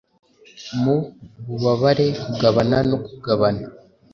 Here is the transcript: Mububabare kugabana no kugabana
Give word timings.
Mububabare 0.81 2.07
kugabana 2.25 2.77
no 2.89 2.97
kugabana 3.05 3.63